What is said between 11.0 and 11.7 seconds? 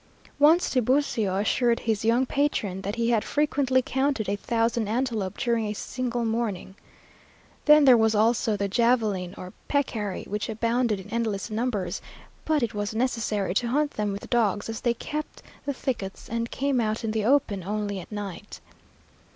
endless